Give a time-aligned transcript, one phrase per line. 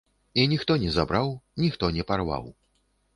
[0.43, 1.29] І ніхто не забраў,
[1.65, 2.49] ніхто не парваў.